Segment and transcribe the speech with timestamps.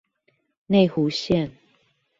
[0.65, 1.51] 內湖線